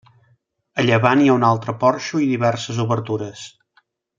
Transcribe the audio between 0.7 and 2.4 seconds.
A llevant hi ha un altre porxo i